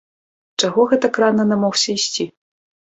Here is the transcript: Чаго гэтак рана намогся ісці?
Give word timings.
Чаго 0.61 0.85
гэтак 0.95 1.21
рана 1.25 1.47
намогся 1.53 1.87
ісці? 2.01 2.31